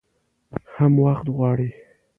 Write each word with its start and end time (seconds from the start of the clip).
هم 0.75 0.93
وخت 1.05 1.25
غواړي. 1.35 1.69